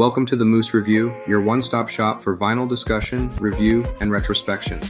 Welcome 0.00 0.24
to 0.28 0.36
the 0.36 0.46
Moose 0.46 0.72
Review, 0.72 1.14
your 1.26 1.42
one 1.42 1.60
stop 1.60 1.90
shop 1.90 2.22
for 2.22 2.34
vinyl 2.34 2.66
discussion, 2.66 3.30
review, 3.36 3.84
and 4.00 4.10
retrospection. 4.10 4.80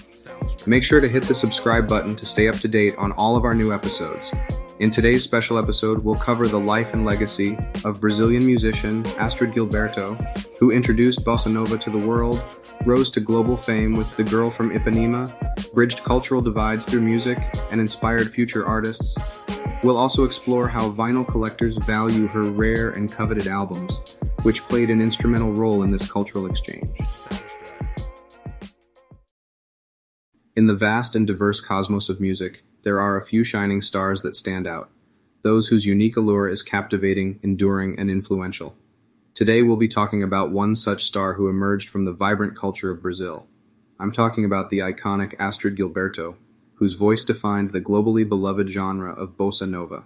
Make 0.67 0.85
sure 0.85 1.01
to 1.01 1.09
hit 1.09 1.25
the 1.25 1.35
subscribe 1.35 1.89
button 1.89 2.15
to 2.15 2.25
stay 2.25 2.47
up 2.47 2.55
to 2.61 2.69
date 2.69 2.95
on 2.97 3.11
all 3.15 3.35
of 3.35 3.45
our 3.45 3.53
new 3.53 3.73
episodes. 3.73 4.31
In 4.79 4.89
today's 4.89 5.25
special 5.25 5.59
episode, 5.59 6.05
we'll 6.05 6.15
cover 6.15 6.47
the 6.47 6.61
life 6.61 6.95
and 6.95 7.05
legacy 7.05 7.59
of 7.85 8.01
Brazilian 8.01 8.47
musician 8.47 9.03
Astrud 9.19 9.53
Gilberto, 9.53 10.15
who 10.59 10.71
introduced 10.71 11.25
bossa 11.25 11.53
nova 11.53 11.77
to 11.77 11.91
the 11.91 12.07
world, 12.07 12.41
rose 12.85 13.11
to 13.11 13.21
global 13.21 13.57
fame 13.57 13.97
with 13.97 14.17
The 14.17 14.23
Girl 14.23 14.49
from 14.49 14.71
Ipanema, 14.71 15.73
bridged 15.75 16.05
cultural 16.05 16.41
divides 16.41 16.85
through 16.85 17.03
music, 17.03 17.37
and 17.73 17.81
inspired 17.81 18.33
future 18.33 18.65
artists. 18.65 19.17
We'll 19.83 19.99
also 19.99 20.23
explore 20.23 20.69
how 20.69 20.89
vinyl 20.93 21.27
collectors 21.27 21.77
value 21.79 22.29
her 22.29 22.45
rare 22.45 22.91
and 22.91 23.11
coveted 23.11 23.49
albums, 23.49 24.01
which 24.43 24.63
played 24.63 24.91
an 24.91 25.03
instrumental 25.03 25.53
role 25.53 25.83
in 25.83 25.91
this 25.91 26.11
cultural 26.11 26.47
exchange. 26.47 26.99
In 30.57 30.67
the 30.67 30.75
vast 30.75 31.15
and 31.15 31.27
diverse 31.27 31.61
cosmos 31.61 32.09
of 32.09 32.21
music, 32.21 32.65
there 32.83 33.01
are 33.01 33.17
a 33.17 33.25
few 33.25 33.45
shining 33.45 33.83
stars 33.83 34.23
that 34.23 34.37
stand 34.37 34.67
out, 34.67 34.91
those 35.43 35.69
whose 35.69 35.87
unique 35.87 36.17
allure 36.17 36.49
is 36.49 36.63
captivating, 36.63 37.39
enduring, 37.43 37.99
and 37.99 38.11
influential. 38.11 38.75
Today 39.35 39.63
we'll 39.63 39.77
be 39.77 39.89
talking 39.89 40.23
about 40.23 40.51
one 40.51 40.75
such 40.75 41.05
star 41.05 41.35
who 41.35 41.49
emerged 41.49 41.89
from 41.89 42.05
the 42.05 42.13
vibrant 42.13 42.59
culture 42.59 42.91
of 42.91 43.03
Brazil. 43.03 43.47
I'm 43.99 44.13
talking 44.13 44.45
about 44.45 44.71
the 44.71 44.79
iconic 44.79 45.37
Astrud 45.37 45.77
Gilberto, 45.77 46.37
whose 46.75 46.95
voice 46.95 47.25
defined 47.25 47.73
the 47.73 47.81
globally 47.81 48.29
beloved 48.29 48.71
genre 48.71 49.13
of 49.13 49.37
bossa 49.37 49.69
nova. 49.69 50.05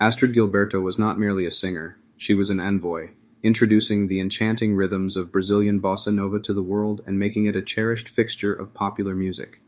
Astrud 0.00 0.34
Gilberto 0.34 0.82
was 0.82 0.98
not 0.98 1.18
merely 1.18 1.46
a 1.46 1.50
singer, 1.50 1.98
she 2.16 2.34
was 2.34 2.50
an 2.50 2.60
envoy, 2.60 3.10
introducing 3.42 4.08
the 4.08 4.20
enchanting 4.20 4.74
rhythms 4.74 5.16
of 5.16 5.30
Brazilian 5.30 5.80
bossa 5.80 6.12
nova 6.12 6.40
to 6.40 6.52
the 6.52 6.62
world 6.62 7.02
and 7.06 7.18
making 7.18 7.46
it 7.46 7.56
a 7.56 7.62
cherished 7.62 8.08
fixture 8.08 8.52
of 8.52 8.74
popular 8.74 9.14
music. 9.14 9.60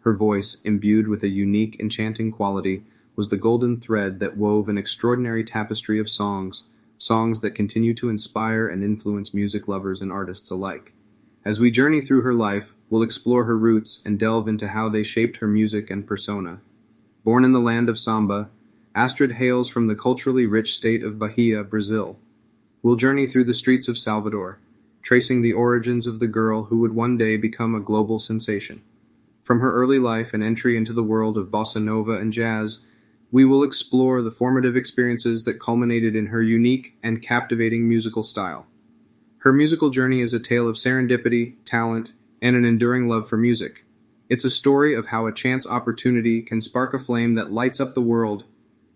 Her 0.00 0.14
voice, 0.14 0.58
imbued 0.64 1.08
with 1.08 1.22
a 1.22 1.28
unique, 1.28 1.76
enchanting 1.80 2.30
quality, 2.30 2.84
was 3.16 3.28
the 3.28 3.36
golden 3.36 3.80
thread 3.80 4.20
that 4.20 4.36
wove 4.36 4.68
an 4.68 4.78
extraordinary 4.78 5.42
tapestry 5.42 5.98
of 5.98 6.08
songs, 6.08 6.64
songs 6.98 7.40
that 7.40 7.54
continue 7.54 7.94
to 7.94 8.08
inspire 8.08 8.68
and 8.68 8.84
influence 8.84 9.34
music 9.34 9.66
lovers 9.66 10.00
and 10.00 10.12
artists 10.12 10.50
alike. 10.50 10.92
As 11.44 11.60
we 11.60 11.70
journey 11.70 12.00
through 12.00 12.22
her 12.22 12.34
life, 12.34 12.74
we'll 12.90 13.02
explore 13.02 13.44
her 13.44 13.56
roots 13.56 14.00
and 14.04 14.18
delve 14.18 14.48
into 14.48 14.68
how 14.68 14.88
they 14.88 15.02
shaped 15.02 15.38
her 15.38 15.46
music 15.46 15.90
and 15.90 16.06
persona. 16.06 16.60
Born 17.24 17.44
in 17.44 17.52
the 17.52 17.60
land 17.60 17.88
of 17.88 17.98
samba, 17.98 18.48
Astrud 18.94 19.32
hails 19.32 19.68
from 19.68 19.88
the 19.88 19.94
culturally 19.94 20.46
rich 20.46 20.76
state 20.76 21.02
of 21.02 21.18
Bahia, 21.18 21.62
Brazil. 21.62 22.18
We'll 22.86 22.94
journey 22.94 23.26
through 23.26 23.46
the 23.46 23.52
streets 23.52 23.88
of 23.88 23.98
Salvador, 23.98 24.60
tracing 25.02 25.42
the 25.42 25.52
origins 25.52 26.06
of 26.06 26.20
the 26.20 26.28
girl 26.28 26.66
who 26.66 26.78
would 26.78 26.94
one 26.94 27.18
day 27.18 27.36
become 27.36 27.74
a 27.74 27.80
global 27.80 28.20
sensation. 28.20 28.80
From 29.42 29.58
her 29.58 29.74
early 29.74 29.98
life 29.98 30.32
and 30.32 30.40
entry 30.40 30.76
into 30.76 30.92
the 30.92 31.02
world 31.02 31.36
of 31.36 31.48
bossa 31.48 31.82
nova 31.82 32.12
and 32.12 32.32
jazz, 32.32 32.78
we 33.32 33.44
will 33.44 33.64
explore 33.64 34.22
the 34.22 34.30
formative 34.30 34.76
experiences 34.76 35.42
that 35.42 35.58
culminated 35.58 36.14
in 36.14 36.26
her 36.26 36.40
unique 36.40 36.96
and 37.02 37.20
captivating 37.20 37.88
musical 37.88 38.22
style. 38.22 38.66
Her 39.38 39.52
musical 39.52 39.90
journey 39.90 40.20
is 40.20 40.32
a 40.32 40.38
tale 40.38 40.68
of 40.68 40.76
serendipity, 40.76 41.54
talent, 41.64 42.12
and 42.40 42.54
an 42.54 42.64
enduring 42.64 43.08
love 43.08 43.28
for 43.28 43.36
music. 43.36 43.84
It's 44.28 44.44
a 44.44 44.48
story 44.48 44.94
of 44.94 45.06
how 45.06 45.26
a 45.26 45.34
chance 45.34 45.66
opportunity 45.66 46.40
can 46.40 46.60
spark 46.60 46.94
a 46.94 47.00
flame 47.00 47.34
that 47.34 47.50
lights 47.50 47.80
up 47.80 47.94
the 47.94 48.00
world. 48.00 48.44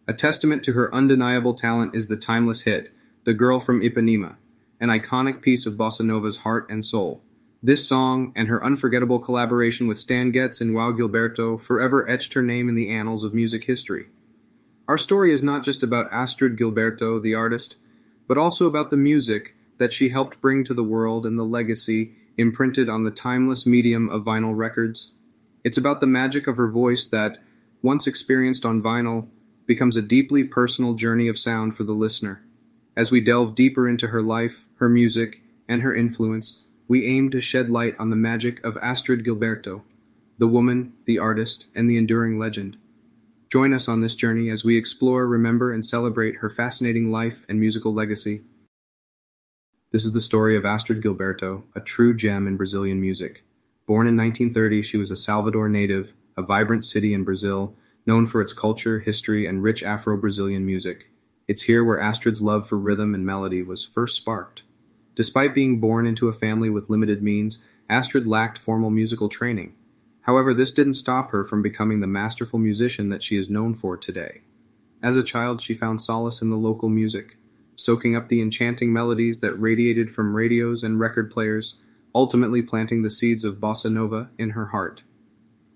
A 0.06 0.14
testament 0.14 0.62
to 0.62 0.74
her 0.74 0.94
undeniable 0.94 1.54
talent 1.54 1.96
is 1.96 2.06
the 2.06 2.16
timeless 2.16 2.60
hit, 2.60 2.92
The 3.30 3.34
Girl 3.34 3.60
from 3.60 3.80
Ipanema, 3.80 4.34
an 4.80 4.88
iconic 4.88 5.40
piece 5.40 5.64
of 5.64 5.74
bossa 5.74 6.00
nova's 6.00 6.38
heart 6.38 6.68
and 6.68 6.84
soul. 6.84 7.22
This 7.62 7.86
song 7.86 8.32
and 8.34 8.48
her 8.48 8.64
unforgettable 8.64 9.20
collaboration 9.20 9.86
with 9.86 10.00
Stan 10.00 10.32
Getz 10.32 10.60
and 10.60 10.72
Joao 10.72 10.90
Gilberto 10.90 11.60
forever 11.60 12.10
etched 12.10 12.32
her 12.32 12.42
name 12.42 12.68
in 12.68 12.74
the 12.74 12.90
annals 12.90 13.22
of 13.22 13.32
music 13.32 13.66
history. 13.66 14.06
Our 14.88 14.98
story 14.98 15.32
is 15.32 15.44
not 15.44 15.64
just 15.64 15.84
about 15.84 16.10
Astrud 16.10 16.58
Gilberto, 16.58 17.22
the 17.22 17.36
artist, 17.36 17.76
but 18.26 18.36
also 18.36 18.66
about 18.66 18.90
the 18.90 18.96
music 18.96 19.54
that 19.78 19.92
she 19.92 20.08
helped 20.08 20.40
bring 20.40 20.64
to 20.64 20.74
the 20.74 20.82
world 20.82 21.24
and 21.24 21.38
the 21.38 21.44
legacy 21.44 22.16
imprinted 22.36 22.88
on 22.88 23.04
the 23.04 23.12
timeless 23.12 23.64
medium 23.64 24.08
of 24.08 24.24
vinyl 24.24 24.56
records. 24.56 25.12
It's 25.62 25.78
about 25.78 26.00
the 26.00 26.08
magic 26.08 26.48
of 26.48 26.56
her 26.56 26.68
voice 26.68 27.06
that, 27.06 27.38
once 27.80 28.08
experienced 28.08 28.64
on 28.64 28.82
vinyl, 28.82 29.28
becomes 29.66 29.96
a 29.96 30.02
deeply 30.02 30.42
personal 30.42 30.94
journey 30.94 31.28
of 31.28 31.38
sound 31.38 31.76
for 31.76 31.84
the 31.84 31.92
listener. 31.92 32.42
As 32.96 33.10
we 33.10 33.20
delve 33.20 33.54
deeper 33.54 33.88
into 33.88 34.08
her 34.08 34.22
life, 34.22 34.64
her 34.76 34.88
music, 34.88 35.42
and 35.68 35.82
her 35.82 35.94
influence, 35.94 36.64
we 36.88 37.06
aim 37.06 37.30
to 37.30 37.40
shed 37.40 37.70
light 37.70 37.94
on 37.98 38.10
the 38.10 38.16
magic 38.16 38.62
of 38.64 38.74
Astrud 38.74 39.24
Gilberto, 39.24 39.82
the 40.38 40.48
woman, 40.48 40.94
the 41.04 41.18
artist, 41.18 41.66
and 41.74 41.88
the 41.88 41.96
enduring 41.96 42.38
legend. 42.38 42.76
Join 43.50 43.72
us 43.72 43.88
on 43.88 44.00
this 44.00 44.14
journey 44.14 44.50
as 44.50 44.64
we 44.64 44.76
explore, 44.76 45.26
remember, 45.26 45.72
and 45.72 45.84
celebrate 45.84 46.36
her 46.36 46.50
fascinating 46.50 47.12
life 47.12 47.44
and 47.48 47.60
musical 47.60 47.92
legacy. 47.92 48.42
This 49.92 50.04
is 50.04 50.12
the 50.12 50.20
story 50.20 50.56
of 50.56 50.64
Astrud 50.64 51.02
Gilberto, 51.02 51.64
a 51.74 51.80
true 51.80 52.16
gem 52.16 52.46
in 52.46 52.56
Brazilian 52.56 53.00
music. 53.00 53.44
Born 53.86 54.06
in 54.06 54.16
1930, 54.16 54.82
she 54.82 54.96
was 54.96 55.10
a 55.10 55.16
Salvador 55.16 55.68
native, 55.68 56.12
a 56.36 56.42
vibrant 56.42 56.84
city 56.84 57.12
in 57.12 57.24
Brazil, 57.24 57.74
known 58.06 58.26
for 58.26 58.40
its 58.40 58.52
culture, 58.52 59.00
history, 59.00 59.46
and 59.46 59.62
rich 59.62 59.82
Afro 59.82 60.16
Brazilian 60.16 60.64
music. 60.64 61.09
It's 61.50 61.62
here 61.62 61.82
where 61.82 61.98
Astrud's 61.98 62.40
love 62.40 62.68
for 62.68 62.78
rhythm 62.78 63.12
and 63.12 63.26
melody 63.26 63.60
was 63.60 63.84
first 63.84 64.14
sparked. 64.14 64.62
Despite 65.16 65.52
being 65.52 65.80
born 65.80 66.06
into 66.06 66.28
a 66.28 66.32
family 66.32 66.70
with 66.70 66.88
limited 66.88 67.24
means, 67.24 67.58
Astrud 67.90 68.24
lacked 68.24 68.56
formal 68.56 68.90
musical 68.90 69.28
training. 69.28 69.74
However, 70.20 70.54
this 70.54 70.70
didn't 70.70 70.94
stop 70.94 71.32
her 71.32 71.44
from 71.44 71.60
becoming 71.60 71.98
the 71.98 72.06
masterful 72.06 72.60
musician 72.60 73.08
that 73.08 73.24
she 73.24 73.36
is 73.36 73.50
known 73.50 73.74
for 73.74 73.96
today. 73.96 74.42
As 75.02 75.16
a 75.16 75.24
child, 75.24 75.60
she 75.60 75.74
found 75.74 76.00
solace 76.00 76.40
in 76.40 76.50
the 76.50 76.56
local 76.56 76.88
music 76.88 77.36
soaking 77.74 78.14
up 78.14 78.28
the 78.28 78.40
enchanting 78.40 78.92
melodies 78.92 79.40
that 79.40 79.54
radiated 79.54 80.14
from 80.14 80.36
radios 80.36 80.84
and 80.84 81.00
record 81.00 81.32
players, 81.32 81.74
ultimately 82.14 82.62
planting 82.62 83.02
the 83.02 83.10
seeds 83.10 83.42
of 83.42 83.56
bossa 83.56 83.90
nova 83.90 84.30
in 84.38 84.50
her 84.50 84.66
heart. 84.66 85.02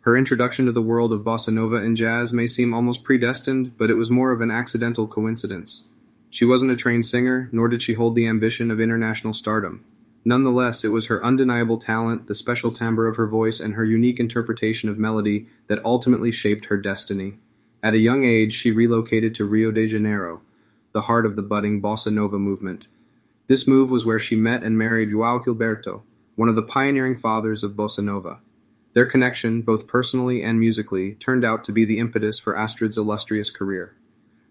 Her 0.05 0.19
introduction 0.19 0.67
to 0.67 0.73
the 0.73 0.83
world 0.83 1.15
of 1.15 1.23
bossa 1.23 1.51
nova 1.51 1.77
and 1.77 1.97
jazz 1.97 2.31
may 2.31 2.47
seem 2.47 2.75
almost 2.75 3.05
predestined, 3.05 3.73
but 3.79 3.89
it 3.89 3.95
was 3.95 4.11
more 4.11 4.33
of 4.33 4.43
an 4.43 4.51
accidental 4.51 5.07
coincidence. 5.07 5.85
She 6.29 6.45
wasn't 6.45 6.73
a 6.73 6.77
trained 6.77 7.07
singer, 7.07 7.49
nor 7.53 7.69
did 7.69 7.81
she 7.81 7.95
hold 7.95 8.15
the 8.15 8.27
ambition 8.27 8.71
of 8.71 8.83
international 8.83 9.33
stardom. 9.33 9.83
Nonetheless, 10.23 10.85
it 10.85 10.89
was 10.89 11.07
her 11.07 11.25
undeniable 11.25 11.79
talent, 11.79 12.27
the 12.27 12.35
special 12.35 12.71
timbre 12.71 13.09
of 13.09 13.17
her 13.17 13.27
voice, 13.27 13.61
and 13.61 13.73
her 13.75 13.85
unique 13.85 14.21
interpretation 14.21 14.91
of 14.91 14.99
melody 14.99 15.47
that 15.69 15.83
ultimately 15.87 16.31
shaped 16.31 16.67
her 16.67 16.77
destiny. 16.77 17.39
At 17.83 17.95
a 17.95 17.99
young 17.99 18.25
age, 18.25 18.53
she 18.53 18.73
relocated 18.73 19.35
to 19.37 19.47
Rio 19.47 19.71
de 19.71 19.87
Janeiro, 19.89 20.43
the 20.93 21.03
heart 21.03 21.25
of 21.25 21.35
the 21.35 21.41
budding 21.41 21.81
bossa 21.81 22.13
nova 22.13 22.39
movement. 22.39 22.89
This 23.47 23.67
move 23.67 23.91
was 23.91 24.05
where 24.05 24.19
she 24.19 24.37
met 24.37 24.63
and 24.63 24.77
married 24.77 25.09
Joao 25.09 25.39
Gilberto, 25.39 26.03
one 26.37 26.51
of 26.51 26.57
the 26.57 26.63
pioneering 26.63 27.17
fathers 27.17 27.63
of 27.65 27.73
bossa 27.73 28.05
nova. 28.05 28.41
Their 28.95 29.07
connection, 29.07 29.63
both 29.63 29.89
personally 29.89 30.43
and 30.43 30.59
musically, 30.59 31.15
turned 31.15 31.45
out 31.45 31.65
to 31.65 31.73
be 31.73 31.85
the 31.85 31.99
impetus 31.99 32.39
for 32.39 32.55
Astrud's 32.55 32.97
illustrious 32.97 33.51
career. 33.51 33.97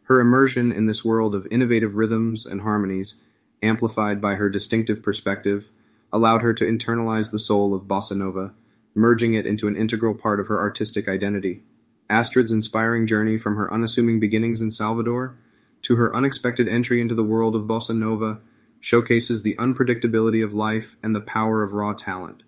Her 0.04 0.20
immersion 0.20 0.72
in 0.74 0.86
this 0.86 1.06
world 1.06 1.34
of 1.34 1.48
innovative 1.50 1.96
rhythms 1.96 2.46
and 2.46 2.62
harmonies, 2.62 3.16
amplified 3.62 4.20
by 4.20 4.36
her 4.36 4.50
distinctive 4.50 5.02
perspective, 5.02 5.66
allowed 6.12 6.42
her 6.42 6.54
to 6.54 6.66
internalize 6.66 7.32
the 7.32 7.40
soul 7.40 7.74
of 7.74 7.84
bossa 7.84 8.18
nova, 8.18 8.54
merging 8.94 9.34
it 9.34 9.46
into 9.46 9.68
an 9.70 9.78
integral 9.78 10.14
part 10.14 10.42
of 10.42 10.48
her 10.48 10.60
artistic 10.60 11.08
identity. 11.08 11.64
Astrud's 12.10 12.52
inspiring 12.52 13.08
journey 13.08 13.38
from 13.38 13.56
her 13.56 13.74
unassuming 13.74 14.20
beginnings 14.20 14.60
in 14.60 14.70
Salvador 14.70 15.38
to 15.84 15.96
her 15.96 16.14
unexpected 16.14 16.68
entry 16.68 17.00
into 17.00 17.16
the 17.16 17.24
world 17.24 17.56
of 17.56 17.64
bossa 17.64 17.98
nova 17.98 18.40
showcases 18.82 19.42
the 19.42 19.56
unpredictability 19.56 20.44
of 20.44 20.54
life 20.54 20.98
and 21.02 21.16
the 21.16 21.22
power 21.22 21.64
of 21.64 21.72
raw 21.72 21.94
talent. 21.94 22.44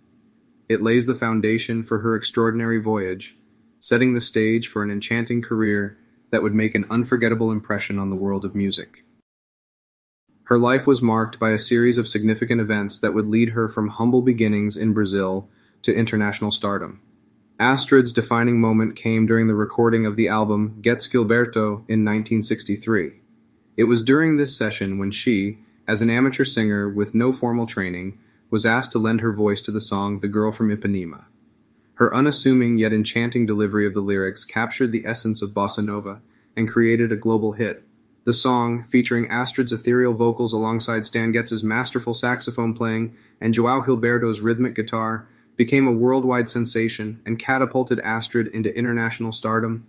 It 0.67 0.81
lays 0.81 1.05
the 1.05 1.15
foundation 1.15 1.83
for 1.83 1.99
her 1.99 2.15
extraordinary 2.15 2.79
voyage, 2.81 3.35
setting 3.79 4.13
the 4.13 4.21
stage 4.21 4.67
for 4.67 4.81
an 4.81 4.89
enchanting 4.89 5.41
career 5.41 5.97
that 6.31 6.41
would 6.41 6.55
make 6.55 6.73
an 6.73 6.85
unforgettable 6.89 7.51
impression 7.51 7.99
on 7.99 8.09
the 8.09 8.15
world 8.15 8.43
of 8.43 8.55
music. 8.55 9.03
Her 10.45 10.57
life 10.59 10.85
was 10.85 11.01
marked 11.01 11.39
by 11.39 11.51
a 11.51 11.57
series 11.57 11.97
of 11.97 12.07
significant 12.07 12.61
events 12.61 12.99
that 12.99 13.13
would 13.13 13.27
lead 13.27 13.49
her 13.49 13.67
from 13.67 13.89
humble 13.89 14.21
beginnings 14.21 14.77
in 14.77 14.93
Brazil 14.93 15.49
to 15.81 15.95
international 15.95 16.51
stardom. 16.51 17.01
Astrud's 17.59 18.11
defining 18.11 18.59
moment 18.59 18.95
came 18.95 19.25
during 19.25 19.47
the 19.47 19.55
recording 19.55 20.05
of 20.05 20.15
the 20.15 20.27
album 20.27 20.79
Getz 20.81 21.07
Gilberto 21.07 21.85
in 21.87 22.03
1963. 22.03 23.13
It 23.77 23.85
was 23.85 24.03
during 24.03 24.37
this 24.37 24.57
session 24.57 24.97
when 24.97 25.11
she, 25.11 25.59
as 25.87 26.01
an 26.01 26.09
amateur 26.09 26.43
singer 26.43 26.89
with 26.89 27.15
no 27.15 27.31
formal 27.31 27.65
training, 27.65 28.17
was 28.49 28.65
asked 28.65 28.91
to 28.91 28.99
lend 28.99 29.21
her 29.21 29.33
voice 29.33 29.61
to 29.63 29.71
the 29.71 29.81
song 29.81 30.19
The 30.19 30.27
Girl 30.27 30.51
from 30.51 30.75
Ipanema. 30.75 31.25
Her 31.95 32.13
unassuming 32.13 32.77
yet 32.77 32.93
enchanting 32.93 33.45
delivery 33.45 33.87
of 33.87 33.93
the 33.93 34.01
lyrics 34.01 34.43
captured 34.43 34.91
the 34.91 35.05
essence 35.05 35.41
of 35.41 35.51
bossa 35.51 35.83
nova 35.83 36.21
and 36.55 36.69
created 36.69 37.11
a 37.11 37.17
global 37.17 37.53
hit. 37.53 37.83
The 38.25 38.33
song, 38.33 38.85
featuring 38.89 39.27
Astrud's 39.27 39.71
ethereal 39.71 40.13
vocals 40.13 40.51
alongside 40.51 41.05
Stan 41.05 41.31
Getz's 41.31 41.63
masterful 41.63 42.13
saxophone 42.13 42.73
playing 42.73 43.15
and 43.39 43.53
Joao 43.53 43.81
Gilberto's 43.81 44.39
rhythmic 44.39 44.75
guitar, 44.75 45.27
became 45.55 45.87
a 45.87 45.91
worldwide 45.91 46.49
sensation 46.49 47.21
and 47.25 47.39
catapulted 47.39 47.99
Astrud 47.99 48.51
into 48.51 48.75
international 48.75 49.31
stardom. 49.31 49.87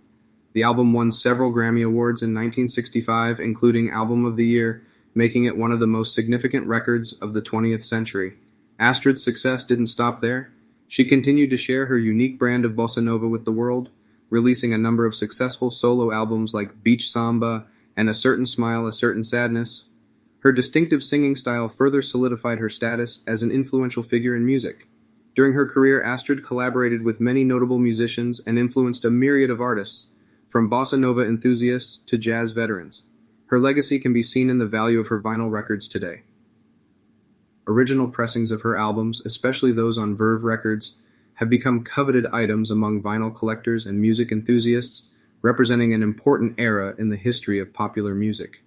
The 0.53 0.63
album 0.63 0.93
won 0.93 1.11
several 1.11 1.51
Grammy 1.51 1.85
Awards 1.85 2.21
in 2.21 2.29
1965, 2.29 3.39
including 3.39 3.89
Album 3.89 4.23
of 4.23 4.37
the 4.37 4.45
Year, 4.45 4.83
making 5.13 5.45
it 5.45 5.57
one 5.57 5.71
of 5.71 5.79
the 5.79 5.87
most 5.87 6.13
significant 6.13 6.67
records 6.67 7.13
of 7.13 7.33
the 7.33 7.41
20th 7.41 7.83
century. 7.83 8.35
Astrud's 8.79 9.23
success 9.23 9.63
didn't 9.63 9.87
stop 9.87 10.21
there. 10.21 10.51
She 10.87 11.03
continued 11.03 11.49
to 11.49 11.57
share 11.57 11.87
her 11.87 11.97
unique 11.97 12.37
brand 12.37 12.63
of 12.63 12.73
bossa 12.73 13.03
nova 13.03 13.27
with 13.27 13.43
the 13.43 13.51
world, 13.51 13.89
releasing 14.29 14.73
a 14.73 14.77
number 14.77 15.05
of 15.05 15.15
successful 15.15 15.71
solo 15.71 16.11
albums 16.11 16.53
like 16.53 16.83
Beach 16.83 17.11
Samba 17.11 17.65
and 17.95 18.09
A 18.09 18.13
Certain 18.13 18.45
Smile, 18.45 18.85
A 18.85 18.93
Certain 18.93 19.23
Sadness. 19.23 19.85
Her 20.39 20.51
distinctive 20.51 21.03
singing 21.03 21.35
style 21.35 21.67
further 21.67 22.01
solidified 22.01 22.59
her 22.59 22.69
status 22.69 23.23
as 23.25 23.41
an 23.41 23.51
influential 23.51 24.03
figure 24.03 24.35
in 24.35 24.45
music. 24.45 24.87
During 25.35 25.53
her 25.53 25.67
career, 25.67 26.01
Astrud 26.03 26.43
collaborated 26.43 27.03
with 27.03 27.19
many 27.19 27.43
notable 27.43 27.79
musicians 27.79 28.39
and 28.45 28.57
influenced 28.57 29.05
a 29.05 29.11
myriad 29.11 29.49
of 29.49 29.61
artists, 29.61 30.07
from 30.49 30.69
bossa 30.69 30.97
nova 30.97 31.21
enthusiasts 31.21 31.99
to 32.05 32.17
jazz 32.17 32.51
veterans. 32.51 33.03
Her 33.47 33.59
legacy 33.59 33.99
can 33.99 34.13
be 34.13 34.23
seen 34.23 34.49
in 34.49 34.57
the 34.57 34.65
value 34.65 34.99
of 34.99 35.07
her 35.07 35.21
vinyl 35.21 35.51
records 35.51 35.87
today. 35.87 36.21
Original 37.67 38.07
pressings 38.07 38.49
of 38.49 38.61
her 38.61 38.77
albums, 38.77 39.21
especially 39.25 39.73
those 39.73 39.97
on 39.97 40.15
Verve 40.15 40.43
Records, 40.43 40.95
have 41.35 41.49
become 41.49 41.83
coveted 41.83 42.25
items 42.27 42.71
among 42.71 43.01
vinyl 43.01 43.35
collectors 43.35 43.85
and 43.85 44.01
music 44.01 44.31
enthusiasts, 44.31 45.09
representing 45.41 45.93
an 45.93 46.01
important 46.01 46.55
era 46.57 46.95
in 46.97 47.09
the 47.09 47.17
history 47.17 47.59
of 47.59 47.73
popular 47.73 48.15
music. 48.15 48.63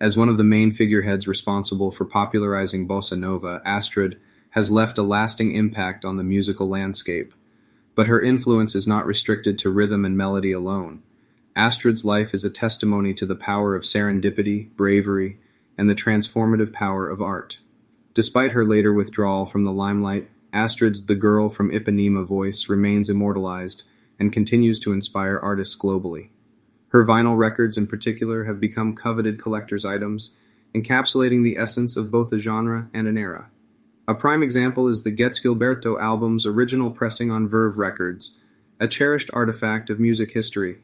As 0.00 0.16
one 0.16 0.30
of 0.30 0.38
the 0.38 0.44
main 0.44 0.72
figureheads 0.72 1.28
responsible 1.28 1.90
for 1.90 2.06
popularizing 2.06 2.88
bossa 2.88 3.18
nova, 3.18 3.60
Astrud 3.66 4.16
has 4.50 4.70
left 4.70 4.96
a 4.96 5.02
lasting 5.02 5.54
impact 5.54 6.04
on 6.04 6.16
the 6.16 6.24
musical 6.24 6.68
landscape. 6.68 7.34
But 7.94 8.06
her 8.06 8.22
influence 8.22 8.74
is 8.74 8.86
not 8.86 9.06
restricted 9.06 9.58
to 9.58 9.70
rhythm 9.70 10.04
and 10.06 10.16
melody 10.16 10.52
alone. 10.52 11.02
Astrud's 11.54 12.04
life 12.04 12.32
is 12.32 12.44
a 12.44 12.50
testimony 12.50 13.12
to 13.14 13.26
the 13.26 13.34
power 13.34 13.74
of 13.76 13.82
serendipity, 13.82 14.74
bravery, 14.74 15.38
and 15.78 15.88
the 15.88 15.94
transformative 15.94 16.72
power 16.72 17.08
of 17.08 17.22
art. 17.22 17.58
Despite 18.14 18.52
her 18.52 18.64
later 18.64 18.92
withdrawal 18.92 19.46
from 19.46 19.64
the 19.64 19.72
limelight, 19.72 20.28
Astrud's 20.52 21.04
The 21.04 21.14
Girl 21.14 21.48
from 21.48 21.70
Ipanema 21.70 22.26
voice 22.26 22.68
remains 22.68 23.08
immortalized 23.08 23.84
and 24.18 24.32
continues 24.32 24.80
to 24.80 24.92
inspire 24.92 25.38
artists 25.38 25.76
globally. 25.76 26.28
Her 26.88 27.04
vinyl 27.04 27.38
records, 27.38 27.76
in 27.76 27.86
particular, 27.86 28.44
have 28.44 28.58
become 28.58 28.96
coveted 28.96 29.40
collector's 29.40 29.84
items, 29.84 30.30
encapsulating 30.74 31.44
the 31.44 31.56
essence 31.56 31.96
of 31.96 32.10
both 32.10 32.32
a 32.32 32.38
genre 32.38 32.88
and 32.92 33.06
an 33.06 33.16
era. 33.16 33.48
A 34.08 34.14
prime 34.14 34.42
example 34.42 34.88
is 34.88 35.04
the 35.04 35.12
Getz 35.12 35.40
Gilberto 35.40 36.00
album's 36.00 36.44
original 36.44 36.90
pressing 36.90 37.30
on 37.30 37.48
Verve 37.48 37.78
Records, 37.78 38.36
a 38.80 38.88
cherished 38.88 39.30
artifact 39.32 39.88
of 39.88 40.00
music 40.00 40.32
history. 40.32 40.78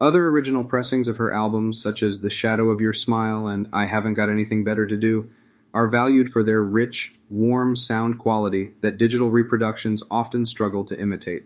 Other 0.00 0.26
original 0.28 0.64
pressings 0.64 1.06
of 1.06 1.18
her 1.18 1.32
albums, 1.32 1.80
such 1.80 2.02
as 2.02 2.20
The 2.20 2.30
Shadow 2.30 2.70
of 2.70 2.80
Your 2.80 2.92
Smile 2.92 3.46
and 3.46 3.68
I 3.72 3.86
Haven't 3.86 4.14
Got 4.14 4.28
Anything 4.28 4.64
Better 4.64 4.86
to 4.86 4.96
Do, 4.96 5.30
are 5.72 5.86
valued 5.86 6.32
for 6.32 6.42
their 6.42 6.62
rich, 6.62 7.14
warm 7.30 7.76
sound 7.76 8.18
quality 8.18 8.72
that 8.80 8.98
digital 8.98 9.30
reproductions 9.30 10.02
often 10.10 10.46
struggle 10.46 10.84
to 10.84 11.00
imitate. 11.00 11.44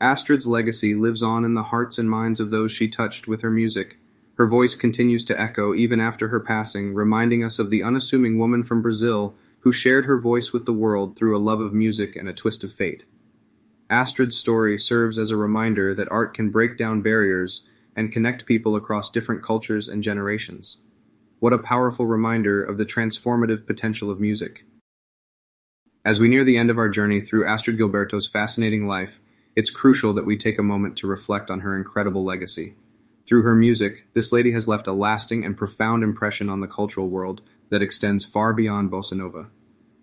Astrud's 0.00 0.46
legacy 0.46 0.94
lives 0.94 1.22
on 1.22 1.44
in 1.44 1.54
the 1.54 1.64
hearts 1.64 1.98
and 1.98 2.10
minds 2.10 2.40
of 2.40 2.50
those 2.50 2.72
she 2.72 2.88
touched 2.88 3.28
with 3.28 3.42
her 3.42 3.50
music. 3.50 3.98
Her 4.36 4.46
voice 4.46 4.74
continues 4.74 5.24
to 5.26 5.40
echo 5.40 5.74
even 5.74 6.00
after 6.00 6.28
her 6.28 6.40
passing, 6.40 6.94
reminding 6.94 7.44
us 7.44 7.58
of 7.58 7.70
the 7.70 7.82
unassuming 7.82 8.38
woman 8.38 8.62
from 8.62 8.82
Brazil 8.82 9.34
who 9.60 9.72
shared 9.72 10.06
her 10.06 10.18
voice 10.18 10.52
with 10.52 10.64
the 10.64 10.72
world 10.72 11.16
through 11.16 11.36
a 11.36 11.40
love 11.40 11.60
of 11.60 11.72
music 11.72 12.16
and 12.16 12.28
a 12.28 12.34
twist 12.34 12.64
of 12.64 12.72
fate. 12.72 13.04
Astrud's 13.88 14.36
story 14.36 14.78
serves 14.78 15.18
as 15.18 15.30
a 15.30 15.36
reminder 15.36 15.94
that 15.94 16.10
art 16.10 16.34
can 16.34 16.50
break 16.50 16.76
down 16.76 17.02
barriers 17.02 17.62
and 17.94 18.12
connect 18.12 18.46
people 18.46 18.74
across 18.74 19.10
different 19.10 19.42
cultures 19.42 19.88
and 19.88 20.02
generations. 20.02 20.78
What 21.38 21.52
a 21.52 21.58
powerful 21.58 22.06
reminder 22.06 22.62
of 22.62 22.78
the 22.78 22.86
transformative 22.86 23.66
potential 23.66 24.10
of 24.10 24.18
music. 24.18 24.64
As 26.04 26.18
we 26.18 26.28
near 26.28 26.44
the 26.44 26.56
end 26.56 26.70
of 26.70 26.78
our 26.78 26.88
journey 26.88 27.20
through 27.20 27.44
Astrud 27.44 27.78
Gilberto's 27.78 28.26
fascinating 28.26 28.86
life, 28.86 29.20
it's 29.54 29.70
crucial 29.70 30.12
that 30.14 30.26
we 30.26 30.36
take 30.36 30.58
a 30.58 30.62
moment 30.62 30.96
to 30.98 31.06
reflect 31.06 31.50
on 31.50 31.60
her 31.60 31.76
incredible 31.76 32.24
legacy. 32.24 32.74
Through 33.26 33.42
her 33.42 33.54
music, 33.54 34.06
this 34.14 34.32
lady 34.32 34.52
has 34.52 34.68
left 34.68 34.86
a 34.86 34.92
lasting 34.92 35.44
and 35.44 35.56
profound 35.56 36.02
impression 36.02 36.48
on 36.48 36.60
the 36.60 36.68
cultural 36.68 37.08
world 37.08 37.40
that 37.70 37.82
extends 37.82 38.24
far 38.24 38.52
beyond 38.52 38.90
bossa 38.90 39.16
nova. 39.16 39.46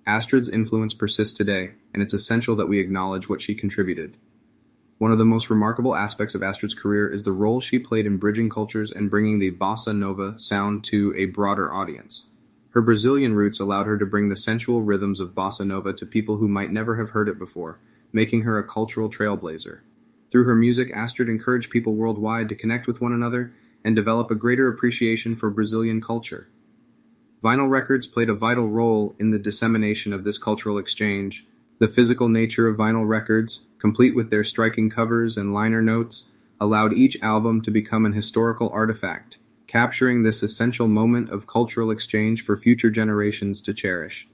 Astrud's 0.06 0.50
influence 0.50 0.94
persists 0.94 1.36
today, 1.36 1.72
and 1.94 2.04
it's 2.04 2.14
essential 2.14 2.56
that 2.58 2.68
we 2.68 2.80
acknowledge 2.80 3.30
what 3.30 3.42
she 3.42 3.56
contributed. 3.56 4.18
One 4.98 5.12
of 5.12 5.18
the 5.18 5.26
most 5.26 5.50
remarkable 5.50 5.96
aspects 5.96 6.36
of 6.36 6.42
Astrud's 6.42 6.74
career 6.74 7.10
is 7.10 7.24
the 7.24 7.32
role 7.32 7.62
she 7.62 7.80
played 7.80 8.06
in 8.06 8.18
bridging 8.18 8.50
cultures 8.50 8.92
and 8.92 9.10
bringing 9.10 9.40
the 9.40 9.52
bossa 9.52 9.96
nova 9.96 10.36
sound 10.38 10.84
to 10.86 11.14
a 11.16 11.26
broader 11.26 11.74
audience. 11.74 12.28
Her 12.72 12.82
Brazilian 12.82 13.34
roots 13.34 13.60
allowed 13.60 13.86
her 13.86 13.98
to 13.98 14.06
bring 14.06 14.30
the 14.30 14.36
sensual 14.36 14.82
rhythms 14.82 15.20
of 15.20 15.36
bossa 15.36 15.66
nova 15.66 15.94
to 15.94 16.06
people 16.06 16.38
who 16.38 16.48
might 16.48 16.72
never 16.72 16.98
have 16.98 17.12
heard 17.12 17.30
it 17.30 17.40
before, 17.40 17.80
making 18.12 18.42
her 18.42 18.58
a 18.58 18.68
cultural 18.68 19.10
trailblazer. 19.10 19.80
Through 20.32 20.46
her 20.46 20.56
music, 20.56 20.94
Astrud 20.94 21.30
encouraged 21.30 21.70
people 21.70 21.94
worldwide 21.94 22.50
to 22.50 22.56
connect 22.56 22.88
with 22.88 23.00
one 23.00 23.14
another 23.14 23.54
and 23.86 23.96
develop 23.96 24.32
a 24.32 24.36
greater 24.36 24.68
appreciation 24.68 25.36
for 25.36 25.50
Brazilian 25.50 26.02
culture. 26.02 26.48
Vinyl 27.44 27.70
records 27.70 28.08
played 28.08 28.30
a 28.30 28.34
vital 28.34 28.70
role 28.70 29.16
in 29.20 29.32
the 29.32 29.38
dissemination 29.38 30.14
of 30.14 30.24
this 30.24 30.38
cultural 30.38 30.78
exchange. 30.78 31.46
The 31.78 31.90
physical 31.90 32.30
nature 32.30 32.70
of 32.70 32.78
vinyl 32.78 33.06
records, 33.06 33.64
complete 33.80 34.16
with 34.16 34.30
their 34.30 34.46
striking 34.46 34.90
covers 34.90 35.36
and 35.36 35.54
liner 35.54 35.82
notes, 35.82 36.26
allowed 36.62 36.94
each 36.94 37.22
album 37.22 37.62
to 37.64 37.72
become 37.72 38.06
an 38.06 38.14
historical 38.14 38.70
artifact, 38.70 39.40
capturing 39.68 40.24
this 40.24 40.42
essential 40.42 40.88
moment 40.88 41.30
of 41.32 41.46
cultural 41.46 41.92
exchange 41.92 42.42
for 42.42 42.56
future 42.56 42.90
generations 42.90 43.62
to 43.64 43.74
cherish. 43.74 44.26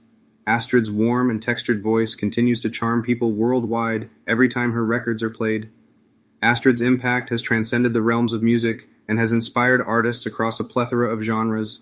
Astrud's 0.46 0.90
warm 0.90 1.30
and 1.30 1.42
textured 1.42 1.82
voice 1.82 2.14
continues 2.14 2.60
to 2.60 2.70
charm 2.70 3.02
people 3.02 3.32
worldwide 3.32 4.08
every 4.28 4.48
time 4.48 4.70
her 4.70 4.84
records 4.84 5.20
are 5.20 5.30
played. 5.30 5.68
Astrud's 6.42 6.80
impact 6.80 7.30
has 7.30 7.42
transcended 7.42 7.92
the 7.92 8.02
realms 8.02 8.32
of 8.32 8.42
music 8.42 8.88
and 9.08 9.18
has 9.18 9.32
inspired 9.32 9.82
artists 9.84 10.26
across 10.26 10.60
a 10.60 10.64
plethora 10.64 11.12
of 11.12 11.22
genres, 11.22 11.80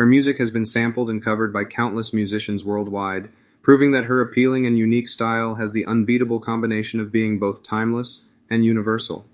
her 0.00 0.06
music 0.06 0.38
has 0.38 0.50
been 0.50 0.64
sampled 0.64 1.10
and 1.10 1.22
covered 1.22 1.52
by 1.52 1.62
countless 1.62 2.14
musicians 2.14 2.64
worldwide, 2.64 3.28
proving 3.60 3.90
that 3.90 4.06
her 4.06 4.22
appealing 4.22 4.64
and 4.64 4.78
unique 4.78 5.06
style 5.06 5.56
has 5.56 5.72
the 5.72 5.84
unbeatable 5.84 6.40
combination 6.40 7.00
of 7.00 7.12
being 7.12 7.38
both 7.38 7.62
timeless 7.62 8.24
and 8.48 8.64
universal. 8.64 9.26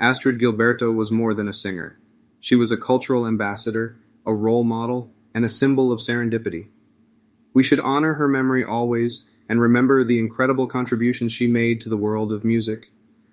Astrud 0.00 0.40
Gilberto 0.40 0.90
was 0.90 1.10
more 1.10 1.34
than 1.34 1.48
a 1.48 1.52
singer. 1.52 1.98
She 2.40 2.56
was 2.56 2.70
a 2.70 2.78
cultural 2.78 3.26
ambassador, 3.26 3.98
a 4.24 4.32
role 4.32 4.64
model, 4.64 5.10
and 5.34 5.44
a 5.44 5.50
symbol 5.50 5.92
of 5.92 6.00
serendipity. 6.00 6.68
We 7.52 7.62
should 7.62 7.80
honor 7.80 8.14
her 8.14 8.26
memory 8.26 8.64
always 8.64 9.24
and 9.50 9.60
remember 9.60 10.02
the 10.02 10.18
incredible 10.18 10.66
contributions 10.66 11.34
she 11.34 11.46
made 11.46 11.78
to 11.82 11.90
the 11.90 11.98
world 11.98 12.32
of 12.32 12.42
music. 12.42 12.90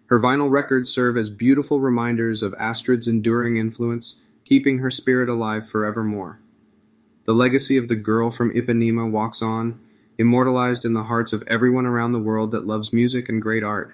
Her 0.07 0.19
vinyl 0.19 0.51
records 0.51 0.91
serve 0.91 1.15
as 1.15 1.29
beautiful 1.29 1.79
reminders 1.79 2.43
of 2.43 2.53
Astrud's 2.59 3.07
enduring 3.07 3.55
influence, 3.55 4.17
keeping 4.43 4.79
her 4.79 4.91
spirit 4.91 5.29
alive 5.29 5.69
forevermore. 5.69 6.41
The 7.27 7.33
legacy 7.33 7.75
of 7.75 7.89
the 7.89 7.95
girl 7.95 8.31
from 8.31 8.53
Ipanema 8.53 9.11
walks 9.11 9.41
on, 9.41 9.81
immortalized 10.17 10.85
in 10.85 10.93
the 10.93 11.03
hearts 11.03 11.33
of 11.33 11.43
everyone 11.45 11.85
around 11.85 12.13
the 12.13 12.19
world 12.19 12.51
that 12.51 12.65
loves 12.65 12.93
music 12.93 13.27
and 13.27 13.41
great 13.41 13.65
art. 13.65 13.93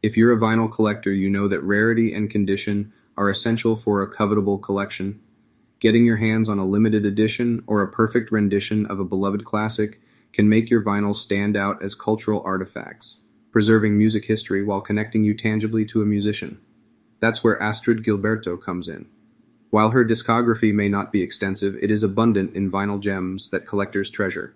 If 0.00 0.16
you're 0.16 0.32
a 0.32 0.40
vinyl 0.40 0.72
collector, 0.72 1.12
you 1.12 1.28
know 1.28 1.48
that 1.48 1.60
rarity 1.64 2.14
and 2.14 2.30
condition 2.30 2.92
are 3.16 3.28
essential 3.28 3.74
for 3.74 4.00
a 4.00 4.08
covetable 4.08 4.62
collection. 4.62 5.20
Getting 5.80 6.06
your 6.06 6.18
hands 6.18 6.48
on 6.48 6.60
a 6.60 6.64
limited 6.64 7.04
edition 7.04 7.64
or 7.66 7.82
a 7.82 7.90
perfect 7.90 8.30
rendition 8.30 8.86
of 8.86 9.00
a 9.00 9.04
beloved 9.04 9.44
classic 9.44 10.00
can 10.32 10.48
make 10.48 10.70
your 10.70 10.84
vinyls 10.84 11.16
stand 11.16 11.56
out 11.56 11.82
as 11.82 11.96
cultural 11.96 12.42
artifacts, 12.44 13.18
preserving 13.50 13.98
music 13.98 14.26
history 14.26 14.62
while 14.62 14.80
connecting 14.80 15.24
you 15.24 15.34
tangibly 15.34 15.84
to 15.86 16.00
a 16.00 16.06
musician. 16.06 16.60
That's 17.18 17.42
where 17.42 17.58
Astrud 17.58 18.04
Gilberto 18.04 18.56
comes 18.62 18.86
in. 18.86 19.06
While 19.72 19.92
her 19.92 20.04
discography 20.04 20.70
may 20.70 20.90
not 20.90 21.10
be 21.10 21.22
extensive, 21.22 21.78
it 21.80 21.90
is 21.90 22.02
abundant 22.02 22.54
in 22.54 22.70
vinyl 22.70 23.00
gems 23.00 23.48
that 23.52 23.66
collectors 23.66 24.10
treasure. 24.10 24.52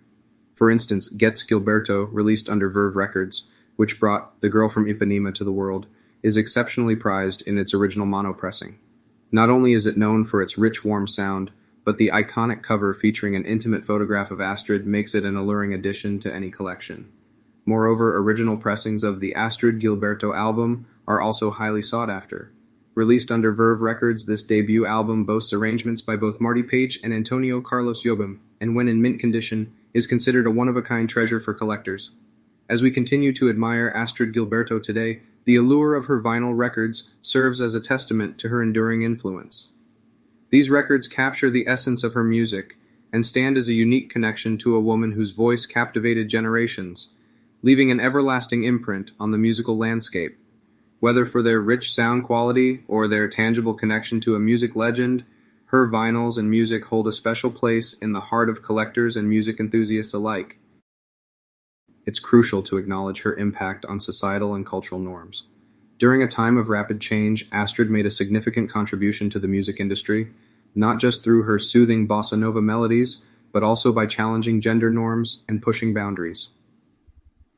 For 0.55 0.71
instance, 0.71 1.09
Getz 1.09 1.43
Gilberto, 1.43 2.07
released 2.13 2.51
under 2.51 2.69
Verve 2.69 2.97
Records, 2.97 3.45
which 3.77 3.99
brought 3.99 4.39
The 4.43 4.51
Girl 4.51 4.69
from 4.69 4.85
Ipanema 4.85 5.35
to 5.37 5.43
the 5.43 5.51
world, 5.51 5.87
is 6.23 6.37
exceptionally 6.37 6.97
prized 6.97 7.41
in 7.47 7.57
its 7.57 7.73
original 7.73 8.05
mono 8.05 8.35
pressing. 8.35 8.79
Not 9.33 9.49
only 9.49 9.73
is 9.73 9.87
it 9.87 9.97
known 9.97 10.27
for 10.27 10.43
its 10.43 10.59
rich, 10.59 10.85
warm 10.85 11.09
sound, 11.09 11.51
but 11.83 11.97
the 11.97 12.11
iconic 12.13 12.63
cover 12.63 12.93
featuring 12.93 13.35
an 13.35 13.47
intimate 13.47 13.87
photograph 13.87 14.31
of 14.31 14.41
Astrud 14.41 14.85
makes 14.85 15.15
it 15.15 15.25
an 15.25 15.35
alluring 15.35 15.73
addition 15.73 16.21
to 16.21 16.35
any 16.35 16.51
collection. 16.51 17.11
Moreover, 17.65 18.19
original 18.19 18.59
pressings 18.59 19.03
of 19.03 19.21
the 19.21 19.33
Astrud 19.35 19.81
Gilberto 19.81 20.37
album 20.37 20.85
are 21.09 21.23
also 21.23 21.53
highly 21.53 21.81
sought 21.81 22.11
after. 22.11 22.53
Released 22.97 23.31
under 23.31 23.53
Verve 23.53 23.83
Records, 23.83 24.25
this 24.25 24.43
debut 24.43 24.87
album 24.87 25.25
boasts 25.25 25.53
arrangements 25.53 26.01
by 26.01 26.17
both 26.17 26.41
Marty 26.41 26.63
Paich 26.63 26.97
and 27.05 27.13
Antonio 27.13 27.61
Carlos 27.61 28.03
Jobim, 28.03 28.39
and 28.59 28.75
when 28.75 28.89
in 28.89 29.03
mint 29.03 29.21
condition, 29.21 29.71
is 29.93 30.07
considered 30.07 30.47
a 30.47 30.51
one-of-a-kind 30.51 31.11
treasure 31.11 31.39
for 31.39 31.53
collectors. 31.53 32.13
As 32.71 32.81
we 32.81 32.91
continue 32.91 33.35
to 33.35 33.51
admire 33.51 33.93
Astrud 33.95 34.33
Gilberto 34.35 34.83
today, 34.83 35.21
the 35.45 35.57
allure 35.57 35.95
of 35.95 36.07
her 36.07 36.23
vinyl 36.23 36.57
records 36.57 37.11
serves 37.21 37.61
as 37.61 37.75
a 37.75 37.83
testament 37.83 38.39
to 38.39 38.49
her 38.49 38.63
enduring 38.63 39.03
influence. 39.03 39.69
These 40.49 40.71
records 40.71 41.07
capture 41.07 41.51
the 41.51 41.69
essence 41.69 42.03
of 42.03 42.15
her 42.15 42.25
music 42.25 42.79
and 43.13 43.27
stand 43.27 43.59
as 43.59 43.69
a 43.69 43.75
unique 43.75 44.09
connection 44.09 44.57
to 44.59 44.75
a 44.75 44.81
woman 44.81 45.13
whose 45.13 45.33
voice 45.33 45.67
captivated 45.67 46.31
generations, 46.31 47.11
leaving 47.63 47.91
an 47.91 48.01
everlasting 48.01 48.65
imprint 48.65 49.11
on 49.21 49.33
the 49.33 49.39
musical 49.39 49.77
landscape. 49.77 50.39
Whether 51.07 51.25
for 51.25 51.41
their 51.41 51.61
rich 51.61 51.95
sound 51.95 52.25
quality 52.25 52.83
or 52.89 53.07
their 53.07 53.29
tangible 53.29 53.75
connection 53.75 54.21
to 54.23 54.35
a 54.35 54.41
music 54.41 54.75
legend, 54.75 55.25
her 55.67 55.87
vinyls 55.87 56.37
and 56.37 56.51
music 56.51 56.87
hold 56.87 57.07
a 57.07 57.13
special 57.13 57.49
place 57.49 57.93
in 57.93 58.11
the 58.11 58.19
heart 58.19 58.51
of 58.51 58.65
collectors 58.65 59.15
and 59.15 59.29
music 59.29 59.61
enthusiasts 59.61 60.13
alike. 60.13 60.59
It's 62.07 62.19
crucial 62.19 62.61
to 62.65 62.77
acknowledge 62.77 63.23
her 63.23 63.37
impact 63.37 63.85
on 63.85 64.01
societal 64.01 64.53
and 64.53 64.67
cultural 64.67 65.01
norms. 65.01 65.45
During 66.01 66.25
a 66.25 66.27
time 66.27 66.59
of 66.59 66.71
rapid 66.71 67.01
change, 67.01 67.49
Astrud 67.51 67.89
made 67.89 68.07
a 68.07 68.11
significant 68.11 68.69
contribution 68.69 69.31
to 69.31 69.39
the 69.39 69.47
music 69.47 69.79
industry, 69.79 70.33
not 70.75 70.99
just 70.99 71.23
through 71.23 71.45
her 71.45 71.61
soothing 71.61 72.09
bossa 72.09 72.37
nova 72.37 72.61
melodies, 72.61 73.19
but 73.53 73.63
also 73.63 73.93
by 73.93 74.07
challenging 74.07 74.61
gender 74.61 74.91
norms 74.91 75.45
and 75.49 75.63
pushing 75.63 75.95
boundaries. 75.95 76.49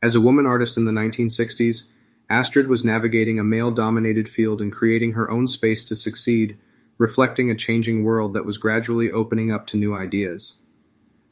As 0.03 0.15
a 0.15 0.21
woman 0.21 0.45
artist 0.45 0.77
in 0.77 0.85
the 0.85 0.93
1960s, 0.93 1.85
Astrud 2.31 2.67
was 2.67 2.85
navigating 2.85 3.39
a 3.39 3.45
male-dominated 3.45 4.29
field 4.29 4.61
and 4.61 4.73
creating 4.73 5.13
her 5.13 5.31
own 5.31 5.47
space 5.49 5.85
to 5.87 5.97
succeed, 5.97 6.59
reflecting 6.99 7.51
a 7.51 7.55
changing 7.55 8.05
world 8.05 8.35
that 8.35 8.45
was 8.45 8.59
gradually 8.59 9.11
opening 9.11 9.51
up 9.51 9.67
to 9.69 9.79
new 9.79 9.95
ideas. 9.95 10.55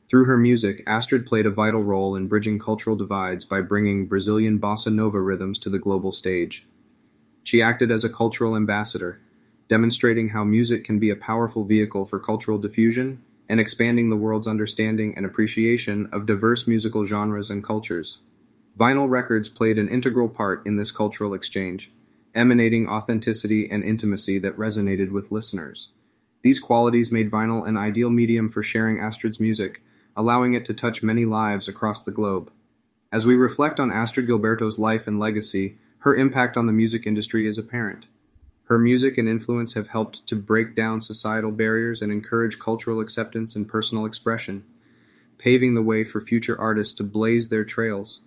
Through 0.08 0.24
her 0.24 0.38
music, 0.38 0.86
Astrud 0.86 1.26
played 1.26 1.46
a 1.46 1.50
vital 1.50 1.82
role 1.82 2.14
in 2.14 2.28
bridging 2.28 2.58
cultural 2.58 2.96
divides 2.96 3.44
by 3.44 3.60
bringing 3.60 4.06
Brazilian 4.06 4.58
bossa 4.58 4.92
nova 4.92 5.20
rhythms 5.20 5.58
to 5.58 5.70
the 5.70 5.80
global 5.80 6.12
stage. 6.12 6.64
She 7.42 7.60
acted 7.60 7.90
as 7.90 8.04
a 8.04 8.08
cultural 8.08 8.56
ambassador, 8.56 9.20
demonstrating 9.68 10.30
how 10.30 10.44
music 10.44 10.84
can 10.84 10.98
be 10.98 11.10
a 11.10 11.16
powerful 11.16 11.64
vehicle 11.64 12.06
for 12.06 12.20
cultural 12.20 12.58
diffusion 12.58 13.20
and 13.48 13.60
expanding 13.60 14.10
the 14.10 14.16
world's 14.16 14.46
understanding 14.46 15.12
and 15.16 15.26
appreciation 15.26 16.08
of 16.12 16.26
diverse 16.26 16.66
musical 16.66 17.04
genres 17.04 17.50
and 17.50 17.62
cultures. 17.62 18.18
Vinyl 18.78 19.08
records 19.08 19.48
played 19.48 19.78
an 19.78 19.88
integral 19.88 20.28
part 20.28 20.64
in 20.66 20.76
this 20.76 20.90
cultural 20.90 21.32
exchange, 21.32 21.90
emanating 22.34 22.86
authenticity 22.86 23.70
and 23.70 23.82
intimacy 23.82 24.38
that 24.38 24.56
resonated 24.58 25.10
with 25.10 25.32
listeners. 25.32 25.88
These 26.42 26.60
qualities 26.60 27.10
made 27.10 27.30
vinyl 27.30 27.66
an 27.66 27.78
ideal 27.78 28.10
medium 28.10 28.50
for 28.50 28.62
sharing 28.62 29.00
Astrud's 29.00 29.40
music, 29.40 29.82
allowing 30.14 30.52
it 30.52 30.66
to 30.66 30.74
touch 30.74 31.02
many 31.02 31.24
lives 31.24 31.68
across 31.68 32.02
the 32.02 32.10
globe. 32.10 32.50
As 33.10 33.24
we 33.24 33.34
reflect 33.34 33.80
on 33.80 33.90
Astrud 33.90 34.26
Gilberto's 34.26 34.78
life 34.78 35.06
and 35.06 35.18
legacy, 35.18 35.78
her 36.00 36.14
impact 36.14 36.56
on 36.56 36.66
the 36.66 36.72
music 36.72 37.06
industry 37.06 37.48
is 37.48 37.56
apparent. 37.56 38.06
Her 38.64 38.78
music 38.78 39.16
and 39.16 39.28
influence 39.28 39.72
have 39.72 39.88
helped 39.88 40.26
to 40.26 40.36
break 40.36 40.74
down 40.76 41.00
societal 41.00 41.50
barriers 41.50 42.02
and 42.02 42.12
encourage 42.12 42.58
cultural 42.58 43.00
acceptance 43.00 43.56
and 43.56 43.66
personal 43.66 44.04
expression, 44.04 44.64
paving 45.38 45.74
the 45.74 45.82
way 45.82 46.04
for 46.04 46.20
future 46.20 46.60
artists 46.60 46.92
to 46.94 47.04
blaze 47.04 47.48
their 47.48 47.64
trails. 47.64 48.20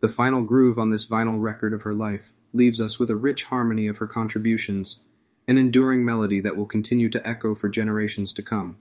The 0.00 0.08
final 0.08 0.42
groove 0.42 0.78
on 0.78 0.90
this 0.90 1.06
vinyl 1.06 1.42
record 1.42 1.72
of 1.72 1.82
her 1.82 1.92
life 1.92 2.32
leaves 2.52 2.80
us 2.80 3.00
with 3.00 3.10
a 3.10 3.16
rich 3.16 3.44
harmony 3.44 3.88
of 3.88 3.96
her 3.96 4.06
contributions, 4.06 5.00
an 5.48 5.58
enduring 5.58 6.04
melody 6.04 6.40
that 6.40 6.56
will 6.56 6.66
continue 6.66 7.08
to 7.10 7.28
echo 7.28 7.54
for 7.56 7.68
generations 7.68 8.32
to 8.34 8.42
come. 8.42 8.76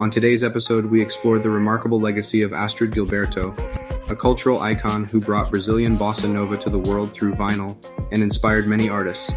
On 0.00 0.08
today's 0.08 0.44
episode, 0.44 0.86
we 0.86 1.02
explored 1.02 1.42
the 1.42 1.50
remarkable 1.50 2.00
legacy 2.00 2.42
of 2.42 2.52
Astrud 2.52 2.92
Gilberto, 2.92 3.58
a 4.08 4.14
cultural 4.14 4.60
icon 4.60 5.04
who 5.04 5.20
brought 5.20 5.50
Brazilian 5.50 5.96
bossa 5.96 6.32
nova 6.32 6.56
to 6.58 6.70
the 6.70 6.78
world 6.78 7.12
through 7.12 7.34
vinyl 7.34 7.76
and 8.12 8.22
inspired 8.22 8.68
many 8.68 8.88
artists, 8.88 9.32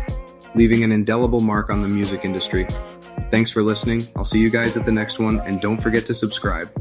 leaving 0.54 0.84
an 0.84 0.92
indelible 0.92 1.40
mark 1.40 1.72
on 1.72 1.82
the 1.82 1.88
music 1.88 2.24
industry. 2.24 2.68
Thanks 3.32 3.50
for 3.50 3.64
listening. 3.64 4.08
I'll 4.16 4.24
see 4.24 4.40
you 4.40 4.52
guys 4.52 4.78
at 4.78 4.86
the 4.86 4.92
next 4.92 5.18
one, 5.18 5.40
and 5.40 5.60
don't 5.60 5.82
forget 5.82 6.06
to 6.06 6.14
subscribe. 6.14 6.72